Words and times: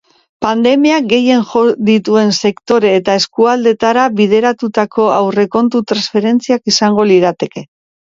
Pandemiak 0.43 1.03
gehien 1.11 1.43
jo 1.49 1.61
dituen 1.89 2.33
sektore 2.49 2.95
eta 3.01 3.19
eskualdeetara 3.23 4.09
bideratutako 4.23 5.09
aurrekontu-transferentziak 5.21 6.77
izango 6.77 7.11
lirateke. 7.17 7.69